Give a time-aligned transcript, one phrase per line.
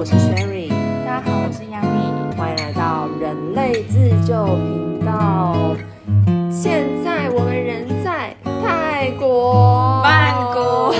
[0.00, 0.70] 我是 Sherry，
[1.04, 5.76] 大家好，我是 Yami，，欢迎来到人类自救频道。
[6.50, 10.94] 现在我们人在泰国，曼谷。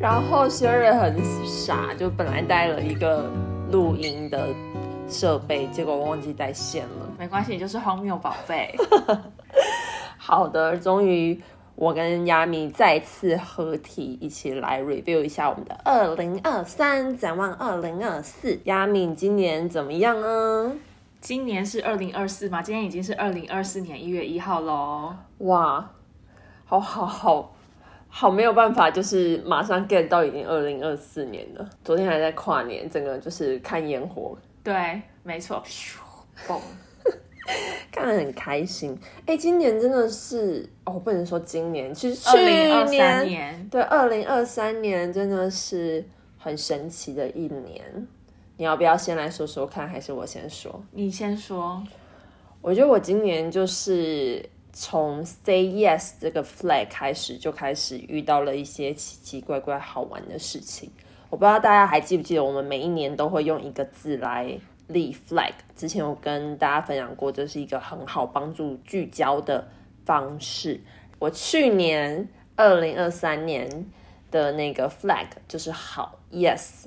[0.00, 1.16] 然后 Sherry 很
[1.46, 3.30] 傻，就本来带了一个
[3.70, 4.48] 录音的
[5.08, 7.08] 设备，结果忘记带线了。
[7.16, 8.74] 没关系，你就是荒谬宝贝。
[10.18, 11.40] 好的，终于
[11.82, 18.56] 我跟亚米再次合体，一起来 review 一下我们的二零二三，展望二零二四。
[18.66, 20.76] 亚米今年怎么样呢？
[21.20, 22.62] 今年是二零二四嘛？
[22.62, 25.12] 今天已经是二零二四年一月一号喽。
[25.38, 25.90] 哇，
[26.64, 27.52] 好好好
[28.08, 31.68] 好没有办法，就是马上 get 到已经二零二四年了。
[31.82, 35.60] 昨天还在跨年，整个就是看烟火，对，没错，
[36.46, 36.60] 嘣，
[37.92, 38.98] 看得很开心。
[39.26, 46.04] 哎、今年真的是哦，不能说今年，其实二去零二三年年，对，二零二三年真的是
[46.38, 48.06] 很神奇的一年。
[48.56, 50.82] 你要不要先来说说看，还是我先说？
[50.92, 51.82] 你先说。
[52.60, 60.88] 我觉得我今年就是从 say yes 这个 flag 开始，就开始遇到了一些奇奇怪怪好玩的事情。
[61.28, 64.56] 我不知道大家还记不记得，我们每一年都会用一个字来
[64.88, 65.52] 立 flag。
[65.74, 69.68] 之前有跟大家分享过，这是一个很好帮助聚焦的
[70.04, 70.80] 方式。
[71.18, 73.86] 我去年二零二三年
[74.30, 76.86] 的那个 flag 就是好 yes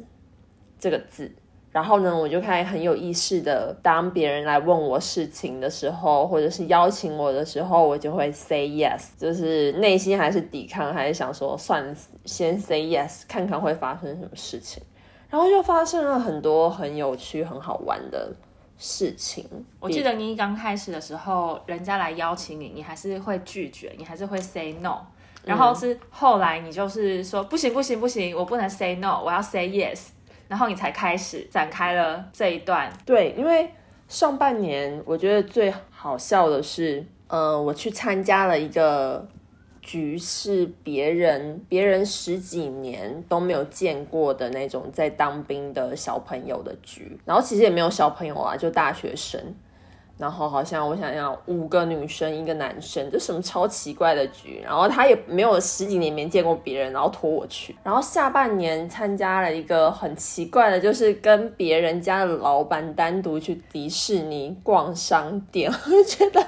[0.79, 1.31] 这个字。
[1.71, 11.93] 然后呢，我就开始很有意识的，当别人来问我事情的时候，或者是邀请我的时候，我就会 say yes，就是内心还是抵抗，还是想说算，
[12.23, 14.81] 先 say yes，看看会发生什么事情。
[15.29, 18.31] 然后又发生了很多很有趣、很好玩的
[18.77, 19.45] 事情。
[19.79, 24.97] 我记得你刚开始的时候，人家来邀请你，你还是会拒绝，你还是会 say no。
[25.43, 30.07] 然后是后来你就是说不行不行不行，我不能 say no，我要 say yes。
[30.47, 32.91] 然后你才开始展开了这一段。
[33.05, 33.69] 对，因为
[34.07, 39.27] 上半年我觉得最好笑的是，呃，我去参加了一个
[39.85, 49.39] 局，是别人别人十几年都没有见过的那种在当兵的小朋友的局，然后其实也没有小朋友啊，就大学生。
[50.17, 54.61] 然后好像我想想，五个女生一个男生，就什么超奇怪的局。
[54.63, 57.75] 然后他也没有十几年没见过别人，然后拖我去。
[57.83, 66.47] 然后下半年参加了一个很奇怪的，就是跟别人家的老板单独去迪士尼逛商店，我就觉得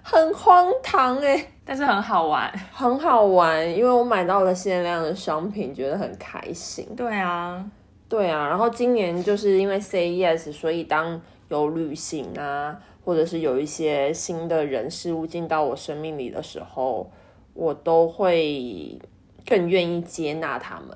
[0.00, 2.50] 很荒唐哎、但是很好玩。
[2.72, 6.86] 很好玩，因为我买到了限量的商品，觉得很开心。
[6.96, 7.62] 对啊，
[8.08, 17.10] 对啊，然后今年就是因为 say yes，所以当有旅行啊，或者是有一些新的人事物进到我生命里的时候，
[17.52, 18.96] 我都会
[19.44, 20.88] 更愿意接纳他们。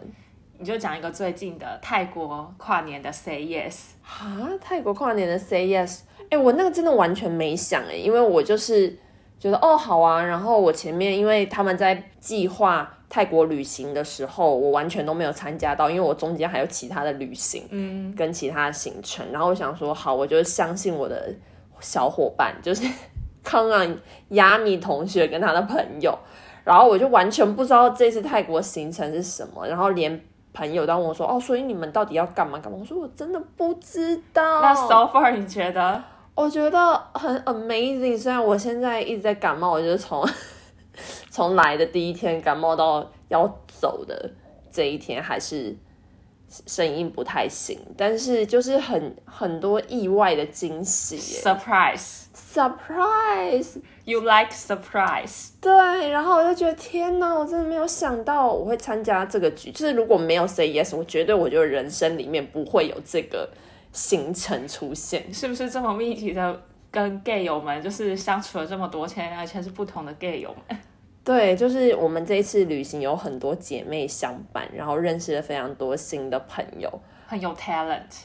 [0.59, 3.93] 你就讲一个最近的泰国跨年的 say yes。
[4.05, 6.01] 啊，泰国跨年的 say yes，
[6.31, 8.97] 哎、我那个真的完全没想哎、因为我就是
[9.41, 21.35] 觉得哦好啊，然后我前面因为他们在计划泰国旅行的时候，我完全都没有参加到，因为我中间还有其他的旅行，嗯，跟其他的行程，然后我想说好，我就相信我的
[21.81, 22.87] 小伙伴，就是
[23.43, 23.97] 康昂
[24.29, 26.17] 亚米同学跟他的朋友，
[26.63, 30.21] 然后我就完全不知道这次泰国行程是什么，然后连。
[30.53, 36.03] 朋友都问我说：“哦，所以你们到底要干嘛干嘛？”我说：“我真的不知道。”那 so far 你觉得？
[36.35, 38.19] 我觉得很 amazing。
[38.19, 40.27] 虽然我现在一直在感冒，我就是从
[41.31, 44.31] 从来的第一天感冒到要走的
[44.71, 45.77] 这一天，还是
[46.67, 53.77] 声音不太行，但是就是很很多意外的惊喜 Surprise.，surprise。
[54.05, 55.51] You like surprise?
[55.61, 59.71] 对，然后我就觉得天哪，我真的没有想到我会参加这个局。
[59.71, 63.49] 就是如果没有 say yes，我绝对我觉得人生里面不会有这个
[63.93, 65.33] 行程出现。
[65.33, 70.79] 是不是这么密集的跟 gay 友们就是相处了这么多天，而且是不同的 gay 友们？
[71.23, 76.91] 对，就是我们这一次旅行有很多姐妹相伴，然后认识了非常多新的朋友。
[77.27, 78.25] 很有 talent。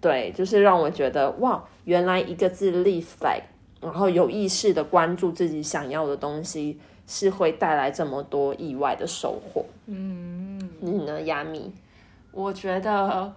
[0.00, 3.40] 对，就是让我觉得哇，原来一个字立 flag，
[3.80, 9.64] 然后有意识的关注自己想要的东西，是会带来这么多意外的收获。
[9.86, 11.72] 嗯，你呢，亚米？
[12.32, 13.32] 我觉得，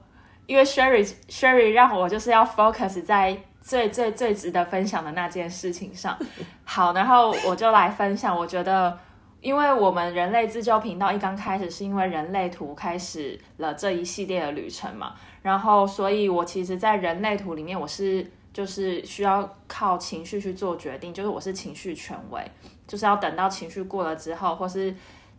[0.46, 6.18] 因为 Sherry Sherry 让我就是要 focus 在最最最值得分享的那件事情上。
[6.64, 8.38] 好，然后我就来分享。
[8.38, 8.98] 我觉得，
[9.42, 22.42] 因为我们人类自救频道一刚开始是因为人类图开始了这一系列的旅程嘛，然后所以我其实，在人类图里面，我是就是需要靠情绪去做决定，就是我是情绪权威，
[22.88, 24.96] 就是要等到情绪过了之后，或是。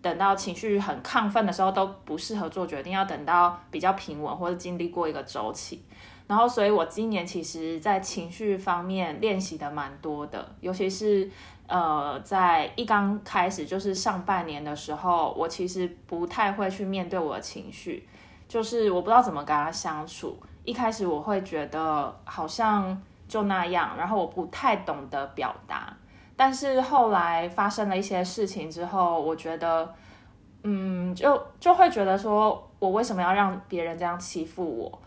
[0.07, 5.83] 等到情绪很亢奋的时候都不适合做决定，要等到比较平稳或者经历过一个周期。
[6.29, 11.29] 然后，所以我今年其实在情绪方面练习的蛮多的，尤其是
[11.67, 18.09] 呃，在一刚开始就是上半年的时候，我其实不太会去面对我的情绪，
[18.47, 20.39] 就是我不知道怎么跟他相处。
[20.65, 25.93] 一开始我会觉得好像就那样，然后我不太懂得表达。
[26.37, 29.95] 但是后来发生了一些事情之后，我觉得，
[30.63, 35.03] 嗯，就就会觉得说，我为什么要让别人这样欺负我？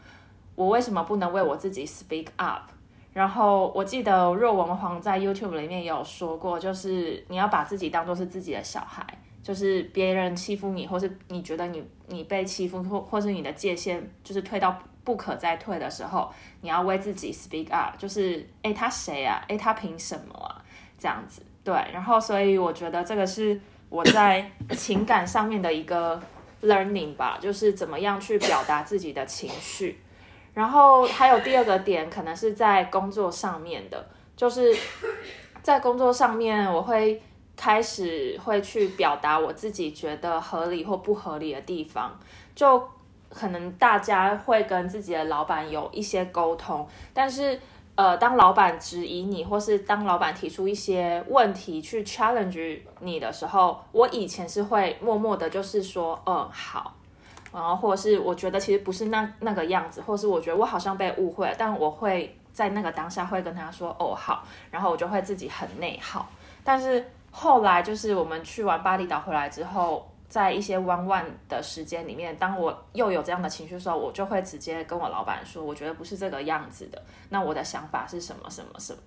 [0.55, 2.69] 我为什么不能为我自己 speak up？
[3.13, 9.05] 然后我记得若文皇在 YouTube 里面有说过，就是你要把自己当做是自己的小孩，
[9.41, 16.29] 就是别人欺负你，或是你觉得你你被欺负，或或是你的界限就是退到不可再退的时候，
[16.61, 19.43] 你要为自己 speak up，就是诶，他谁啊？
[19.47, 20.58] 诶，他凭什么啊？
[20.99, 21.73] 这样子对。
[21.91, 23.59] 然后所以我觉得这个是
[23.89, 26.21] 我在 情感上面的一个
[26.61, 29.99] learning 吧，就是怎么样去表达自己的情绪。
[30.53, 34.75] 然后还有第二个点，可能是在工作上面的，就是
[35.63, 37.21] 在工作上面，我会
[37.55, 42.19] 开始会去表达我自己觉得合理或不合理的地方，
[42.55, 42.81] 就
[43.29, 47.59] 可能大家会跟自己的老板有一些沟通，但是
[47.99, 56.93] 呃，当老板质疑你，或是当老板提出一些问题去 challenge 你的时候，我以前是会默默的，就是说，嗯，好。
[57.51, 66.25] 然后，或者是我觉得其实不是那那个样子，或是我觉得我好像被误会，但我会在那个当下会跟他说哦好，然后我就会自己很内耗。
[66.63, 77.01] 但是后来就是我们去完巴厘岛回来之后，在一些弯弯的时间里面，当我又有这样的情绪的时候，我就会直接跟我老板说，我觉得不是这个样子的。
[77.29, 78.99] 那我的想法是什么什么什么？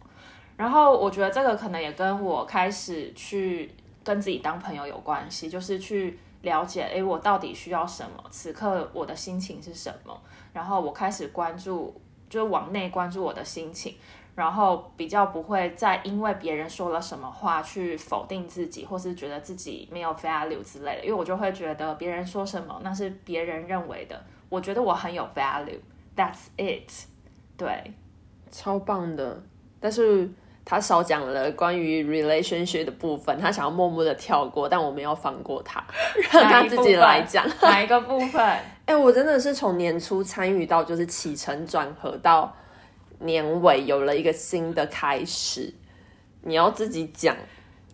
[0.56, 3.74] 然后我觉得这个可能也跟我开始去
[4.04, 6.18] 跟自己当朋友有关系，就是去。
[6.42, 8.24] 了解，诶，我到底需要什么？
[8.28, 10.20] 此刻我的心情是什么？
[10.52, 11.94] 然后我开始关注，
[12.28, 13.94] 就是往内关注我的心情，
[14.34, 21.04] 然后比较不会再因为别人说了什么话去否定自己，或是觉得自己没有 value 之类的。
[21.04, 26.90] 因为我就会觉得别人说什么那是别人认为的，我觉得我很有 value，that's it。
[27.56, 27.92] 对，
[28.50, 29.42] 超棒的，
[29.80, 30.30] 但是。
[30.64, 35.84] 他少讲了关于 relationship 的部分，他想要默默的跳过，但我没有放过他，
[36.32, 38.40] 让他自己来讲哪一个部分。
[38.86, 42.54] 哎，我真的是从年初参与到就是起承转合到
[43.22, 45.72] 年尾有了一个新的开始。
[46.42, 47.36] 你要自己讲，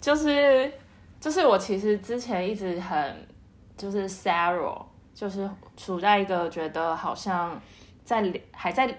[0.00, 0.72] 就是
[1.20, 3.28] 就是我其实之前一直很
[3.76, 4.84] 就是 sorrow，
[5.14, 7.60] 就是处在一个觉得好像
[8.04, 8.92] 在还在。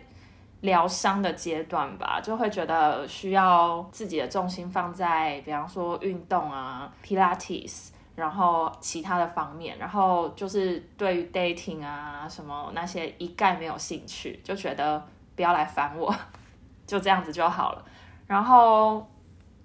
[0.61, 15.01] 疗伤的阶段吧，就会觉得需要自己的重心放在，比方说运动啊、Pilates，然后其他的方面，然后就是对于 dating 啊什么那些一概没有兴趣，就觉得
[15.39, 16.13] 不要来烦我，
[16.85, 17.85] 就这样子就好了。
[18.27, 19.09] 然后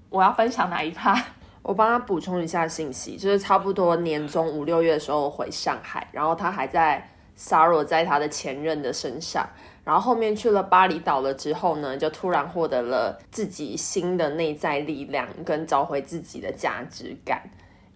[0.08, 1.20] 我要分享哪一趴？
[1.62, 9.44] 我帮他补充一下信息，就是差不多年中五六月的时候回上海，然后他还在 sorrow 在他的前任的身上。
[9.82, 17.42] 然后后面去了巴厘岛了之后呢，就突然获得了自己新的内在力量，跟找回自己的价值感。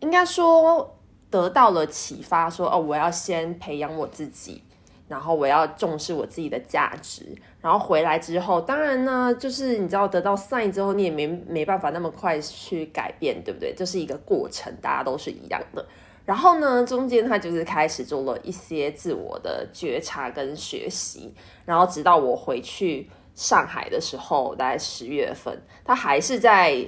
[0.00, 0.98] 应该说
[1.30, 4.64] 得到了启发，说哦，我要先培养我自己，
[5.08, 7.24] 然后我要重视我自己的价值。
[7.60, 13.74] 然后回来之后，当然呢，就是你知道得到 sign 之后，你也没没办法那么快去改变，对不对？
[13.74, 15.84] 这是一个过程，大家都是一样的。
[16.24, 26.84] 然后呢，中间他就是开始做了一些自我的觉察跟学习，然后直到我回去上海的时候，大概十月份，他还是在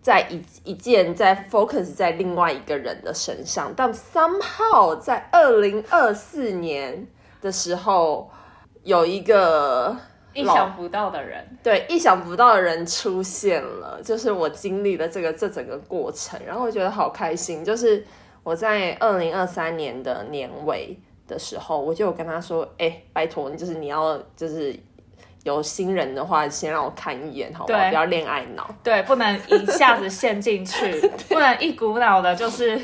[0.00, 7.06] 在一一件在 focus 在另外一个人的身上，但 somehow 在二零二四年
[7.40, 8.30] 的时候，
[8.82, 9.96] 有一个
[10.32, 18.04] 意想不到的人，对，意想不到的人出现了，就是我经历了这个这整个过程，然后我觉得好开心，就是。
[18.42, 24.74] 我在二零二三年的年尾的时候，我就有跟他说：“哎，拜托，就是你要就是
[25.44, 27.90] 有新人的话，先让我看一眼，好吧？
[27.90, 32.80] 不要恋爱脑，对，不能一下子陷进去， 不能一股脑的，就是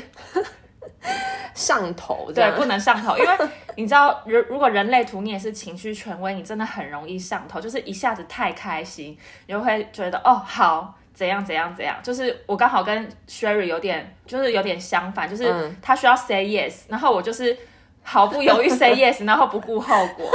[1.57, 3.31] 上头，对，不能上头，因为
[3.75, 11.95] 你知道，如如果人类图你也是情绪权威，你真的很容易上头，就是一下子太开心，你就会觉得哦，好。”怎样怎样怎样？
[12.03, 17.57] 就是我刚好跟 Sherry 有点，就是有点相反，就是他需要 say yes，然后我就是
[18.03, 20.29] 毫不犹豫 say yes，然后不顾后果。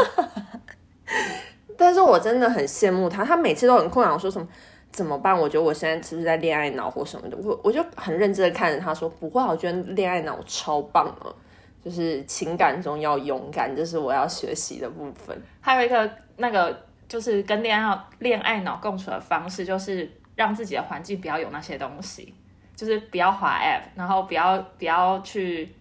[1.78, 4.48] 但是我真的很羡慕他，他每次都很困扰，说什么
[4.92, 5.34] 怎么办？
[5.36, 7.36] 我觉得我现在是不是在恋爱脑或什么的？
[7.38, 11.34] 我我就很认真的看着他说，不会，我觉得恋爱脑超棒了，
[11.82, 15.36] 就是情感中要勇敢，这是我要学习的部分。
[15.62, 22.34] 还有一个那个就是跟恋爱恋爱脑共处的方式，就是让自己的环境不要有那些东西，
[22.76, 25.74] 就是不要滑 app，然后不要不要去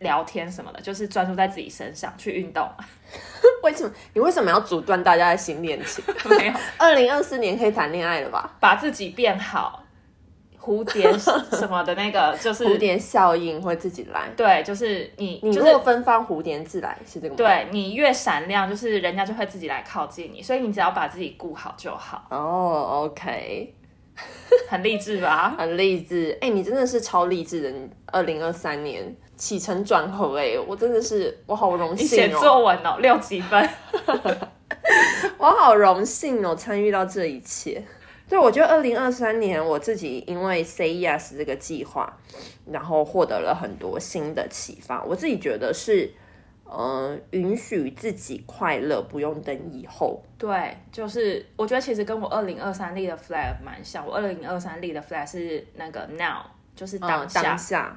[0.00, 2.68] 聊天什么的，就是专注在自己身上去运动。
[3.62, 6.04] 为什么你为什么要阻断大家的新恋情？
[6.28, 8.56] 没有， 二零二四年可以谈恋爱了吧？
[8.60, 9.82] 把自己变好，
[10.60, 14.28] 蝴蝶什么的那个就是蝴蝶效应会自己来。
[14.36, 17.36] 对，就是你你就是若芬芳，蝴蝶自来，是这个吗？
[17.36, 23.74] 对你越闪亮，就是人家就会自己来靠近你，所以你只要把自己顾好就好，哦，OK，
[24.68, 25.54] 很励志吧？
[25.56, 26.36] 很励志。
[26.40, 27.70] 哎、你真的是超励志的。
[27.70, 33.68] 你二零二三年起承转合，哎，我真的是我好荣幸哦，作文哦，六几分？
[35.38, 37.82] 我好荣幸哦，参与到这一切。
[38.28, 42.12] 对，我觉得二零二三年我自己因为 Say Yes 这个计划，
[42.66, 45.04] 然后获得了很多新的启发。
[45.04, 46.12] 我自己觉得是，
[46.64, 50.20] 呃，允许自己快乐，不用等以后。
[50.36, 54.04] 对，就是我觉得其实跟我二零二三立的 flag 蛮像。
[54.04, 56.42] 我二零二三立的 flag 是那个 now，
[56.74, 57.28] 就是当嗯。
[57.32, 57.96] 当下，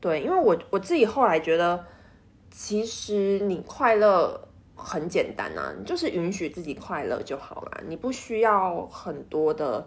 [0.00, 1.84] 对，因为我我自己后来觉得，
[2.50, 9.84] 其实你快乐很简单啊，你就是允许自己快乐就好啦，你不需要很多的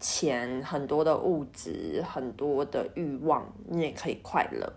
[0.00, 4.72] 钱、很多的物质、很多的欲望，你也可以快乐，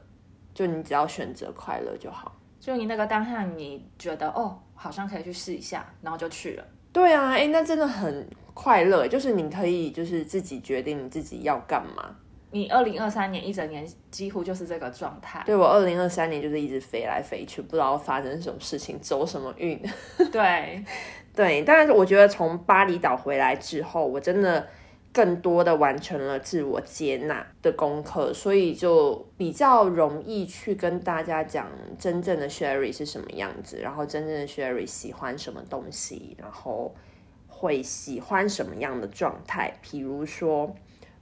[0.54, 2.36] 就你只要选择快乐就好。
[2.60, 6.64] 就你那个当下，你觉得哦，好像可以去试一下，然后就去了。
[6.94, 12.16] 对啊，哎，那真的很快乐，就是你可以就是自己决定你自己要干嘛。
[12.52, 15.42] 你二零二三年一整年几乎就是这个状态。
[15.46, 19.82] 对我二零二三年就是一直飞来飞去，不知道发生什么事情，走什么运。
[20.32, 20.84] 对，
[21.34, 24.68] 对，但是我觉得从巴厘岛回来之后，我真的
[25.14, 31.68] 更多的完成了自我接纳的功课，所以就比较容易去跟大家讲
[31.98, 36.94] 真正的 Sherry 是什么样子，然后真正的 Sherry 喜欢什么东西，然后
[37.48, 39.74] 会喜欢什么样的状态。
[39.82, 40.74] 比如说，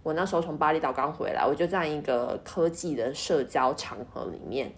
[0.03, 4.71] 我那时候从巴厘岛刚回来，我就在一个科技的社交场合里面。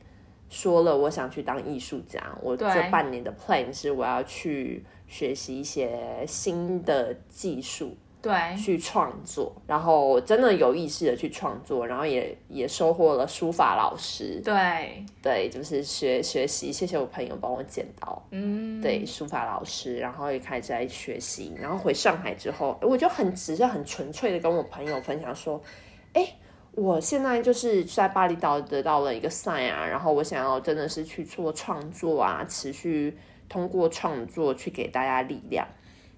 [0.50, 2.22] 说了，我想去当艺术家。
[2.42, 25.62] 我这半年的 plan 是我要去学习一些新的技术，对，去创作，然后真的有意识的去创作，然后也也收获了书法老师，对，对，就是学学习，谢谢我朋友帮我剪刀，嗯，对，书法老师，然后也开始在学习，然后回上海之后，我就很只是很纯粹的跟我朋友分享说，
[26.14, 26.36] 哎。
[26.74, 33.18] 我现在就是在巴厘岛得到了一个 sign 啊，然后我想要真的是去做创作啊，持续
[33.50, 35.68] 通过创作去给大家力量。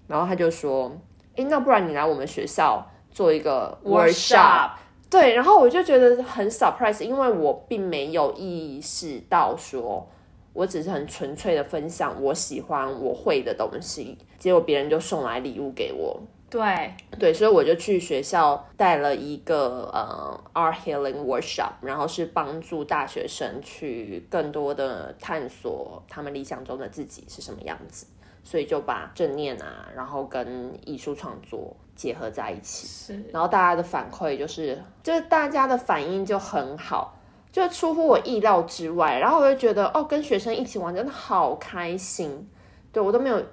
[0.07, 0.95] 然后他就说
[1.35, 4.11] ：“诶，那不然你来我们学校做一个 workshop。
[4.11, 4.71] workshop，
[5.09, 10.07] 对，然后我就觉得很 surprise，因为我并没有意识到说，
[10.53, 16.21] 我只是很纯粹的分享我喜欢我会的东西，结果别人就送来礼物给我。
[16.49, 28.05] 对，对，所以我就去学校带了一个呃 art healing workshop，然后是帮助大学生去更多的探索他们理想中的自己是什么样子，
[28.43, 32.85] 所以就把正念啊，然后跟艺术创作结合在一起。
[32.87, 37.17] 是，然后大家的反馈就是，就是大家的反应就很好，
[37.51, 39.17] 就出乎我意料之外。
[39.17, 42.47] 然后我就觉得，哦，跟学生一起玩真的好开心，
[42.91, 43.43] 对我都没有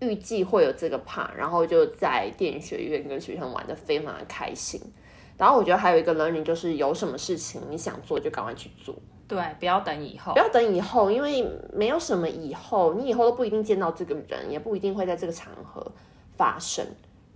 [0.00, 4.80] 预计会有这个 part，然后就在电影学院跟学生玩的非常的开心。
[5.38, 8.94] 然后我觉得还有一个 learning 就是有什么事情你想做就赶快去做，
[9.30, 10.40] 对，不要等以后不。
[10.40, 15.92] 要等以后，因为没有什么以后，你以后都不一定见到这个人，也不一定会在这个场合
[16.36, 16.84] 发生，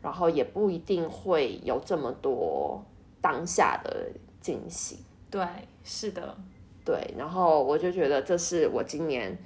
[0.03, 2.85] 然后也不一定会有这么多
[3.21, 4.11] 当下的
[4.41, 5.05] 惊喜。
[5.31, 5.47] 对，
[5.85, 6.37] 是的，
[6.85, 9.39] 对，然后我就觉得这是我今年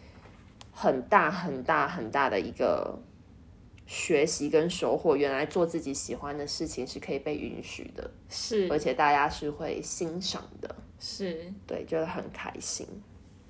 [0.73, 2.99] 很大很大很大的一个
[3.87, 5.15] 学习跟收获。
[5.15, 10.75] 原来做自己喜欢的事情是可以被允许的，是而且大家是会欣赏的。
[10.99, 11.53] 是。
[11.67, 12.87] 对，觉得很开心。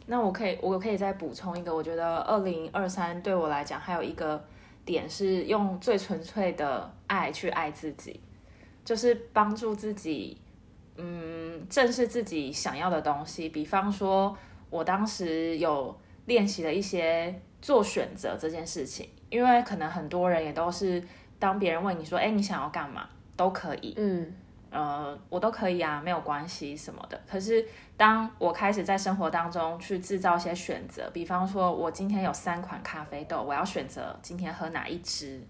[0.06, 4.42] 那我可以，我可以再补充一个，我觉得二零二三对我来讲还有一个
[4.84, 8.18] 点是用最纯粹的爱去爱自己，
[8.84, 10.40] 就是帮助自己，
[10.96, 13.50] 嗯，正视自己想要的东西。
[13.50, 14.34] 比方说，
[14.70, 21.02] 我当时有练习了一些做选择这件事情，因为可能很多人也都是
[21.38, 24.34] 当别人问你说，哎，你想要干嘛，都可以，嗯，
[24.70, 27.20] 呃，我都可以啊，没有关系什么的。
[27.26, 35.40] 可是当我开始在生活当中去制造一些选择，比方说，我今天有三款咖啡豆，我要选择今天喝哪一支，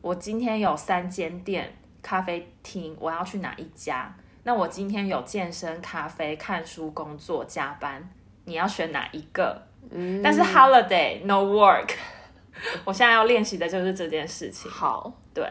[0.00, 1.72] 我今天有三间店
[2.02, 4.14] 咖啡厅，我要去哪一家？
[4.42, 8.08] 那我今天有健身、咖啡、看书、工作、加班，
[8.44, 9.60] 你要选哪一个？
[9.90, 11.90] 嗯，但是 holiday no work，
[12.84, 14.70] 我现在要练习的就是这件事情。
[14.70, 15.12] 好。
[15.34, 15.48] 对，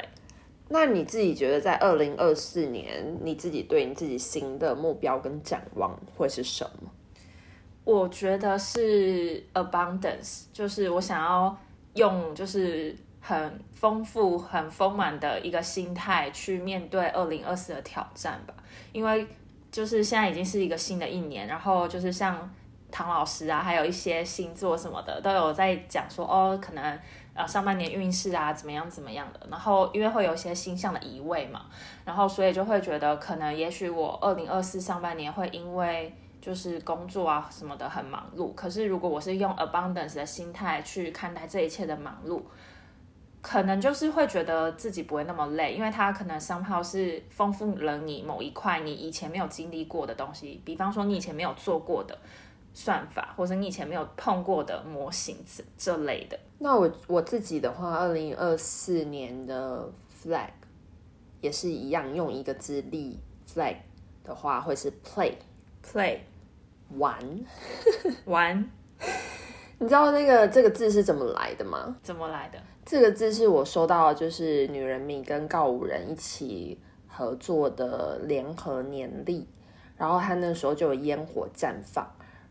[0.70, 6.92] 那你自己觉得在二零二四年，你自己对你自己新的目标跟展望会是什么？
[7.84, 11.58] 我觉得是 abundance，就是我想要
[11.94, 18.54] 用就是很丰富、很丰满的一个心态去面对二零二四的挑战吧。
[18.92, 19.26] 因为
[19.72, 22.54] 就是现在已经是一个新的一年，然后就是像
[22.92, 27.00] 唐老师啊，还有一些星座什么的都有在讲说，哦，可能
[27.34, 29.40] 呃上半年运势啊怎么样怎么样的。
[29.50, 31.66] 然后因为会有一些星象的移位嘛，
[32.06, 42.42] 然后所以就会觉得可能也许我二零二四上半年会因为就是工作啊什么的很忙碌，可是如果我是用 abundance 的心态去看待这一切的忙碌，
[43.42, 52.18] 可能就是会觉得自己不会那么累，因为它可能 somehow 是丰富了你某一块你以前没有经历过的东西，比方说你以前没有做过的
[52.78, 56.40] 算法，或者你以前没有碰过的模型这这类的。
[56.60, 59.90] 那我我自己的话，二零二四年的
[60.24, 60.52] flag
[61.42, 63.20] 也是一样，用一个字立
[63.52, 63.78] flag
[64.24, 65.34] 的话会是 play
[65.84, 66.20] play
[67.00, 67.18] 玩。
[68.26, 68.72] 玩
[69.80, 71.98] 你知道那个这个字是怎么来的吗？
[72.04, 72.60] 怎么来的？
[72.86, 79.48] 这个字是我收到，就是女人迷跟告五人一起合作的联合年历，
[79.98, 82.08] 然后他那时候就有烟火绽放，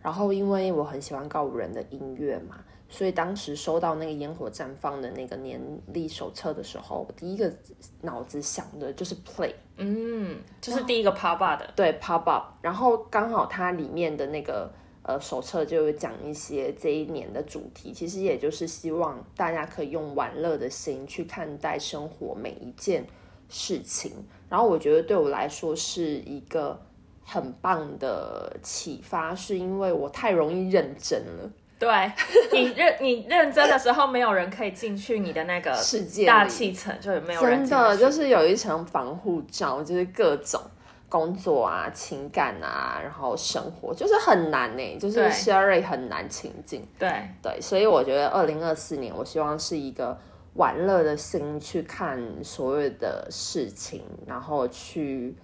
[0.07, 7.53] 然后因为我很喜欢告五人的音乐嘛，所以当时收到那个烟火绽放的那个年历手册的时候，我第一个
[8.03, 14.71] 脑子想的就是 play，嗯，就是第一个 pop up 的，对 pop up，然后刚好它里面的那个。
[15.09, 23.07] 呃，手册就有讲一些这一年的主题，其实也就是希望大家可以用玩乐的心去看待生活每一件
[23.49, 24.11] 事情。
[24.49, 26.77] 然后我觉得对我来说是一个
[27.26, 31.50] 很棒的启发，是因为我太容易认真了。
[31.78, 32.11] 对
[32.52, 40.58] 你认你认真的时候，没有人可以进去你的那个世界大气层，就没有人真的就是有一层防护罩，就是各种。
[41.08, 46.84] 工作啊，情感啊，然后生活就是很难呢，就是 Sherry 很难情境。
[46.99, 47.08] 对
[47.41, 50.19] 对，所以我觉得二零二四年，我希望是一个
[50.54, 55.36] 玩乐的心去看所有的事情，然后去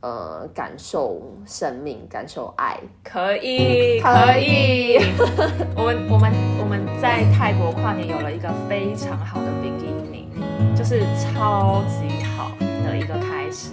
[0.00, 2.78] 呃感受生命，感受爱。
[3.02, 4.98] 可以，可以。
[5.76, 10.28] 我们我们我们在泰国跨年有了一个非常好的 beginning，
[10.76, 12.50] 就是超级好
[12.84, 13.70] 的一个开始。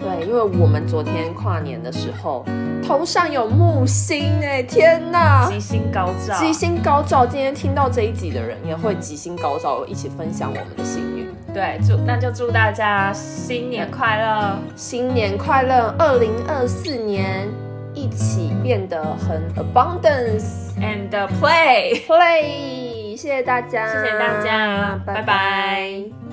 [0.00, 2.44] 对，因为我们昨天跨年的时候，
[2.86, 5.48] 头上有木星哎，天呐！
[5.48, 7.24] 吉星高照，吉星高照。
[7.24, 11.13] 今天听到这一集的人也会吉星高照，一起分享我们的幸运。
[11.54, 15.94] 对，祝那就祝大家新年快乐，新年快乐！
[15.96, 17.48] 二零二四年
[17.94, 21.08] 一起变得很 abundance and
[21.40, 23.16] play play。
[23.16, 26.23] 谢谢大家，谢谢大家，拜拜。